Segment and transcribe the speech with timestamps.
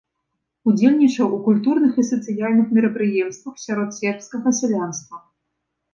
[0.71, 5.17] Удзельнічаў у культурных і сацыяльных мерапрыемствах сярод сербскага сялянства.